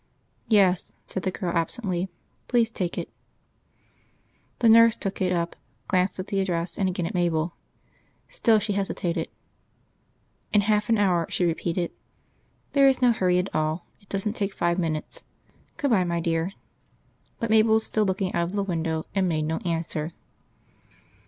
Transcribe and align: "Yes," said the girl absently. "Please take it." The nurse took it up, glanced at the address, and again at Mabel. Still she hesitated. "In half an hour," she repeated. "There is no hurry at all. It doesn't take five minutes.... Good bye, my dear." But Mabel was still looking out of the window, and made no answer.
"Yes," 0.47 0.93
said 1.05 1.21
the 1.21 1.29
girl 1.29 1.55
absently. 1.55 2.09
"Please 2.47 2.71
take 2.71 2.97
it." 2.97 3.07
The 4.57 4.67
nurse 4.67 4.95
took 4.95 5.21
it 5.21 5.31
up, 5.31 5.55
glanced 5.87 6.17
at 6.17 6.25
the 6.25 6.39
address, 6.39 6.75
and 6.79 6.89
again 6.89 7.05
at 7.05 7.13
Mabel. 7.13 7.53
Still 8.27 8.57
she 8.57 8.73
hesitated. 8.73 9.27
"In 10.51 10.61
half 10.61 10.89
an 10.89 10.97
hour," 10.97 11.27
she 11.29 11.45
repeated. 11.45 11.91
"There 12.73 12.87
is 12.87 12.99
no 13.03 13.11
hurry 13.11 13.37
at 13.37 13.53
all. 13.53 13.85
It 13.99 14.09
doesn't 14.09 14.33
take 14.35 14.55
five 14.55 14.79
minutes.... 14.79 15.23
Good 15.77 15.91
bye, 15.91 16.03
my 16.03 16.19
dear." 16.19 16.53
But 17.39 17.51
Mabel 17.51 17.75
was 17.75 17.85
still 17.85 18.03
looking 18.03 18.33
out 18.33 18.45
of 18.45 18.53
the 18.53 18.63
window, 18.63 19.05
and 19.13 19.29
made 19.29 19.45
no 19.45 19.57
answer. 19.57 20.13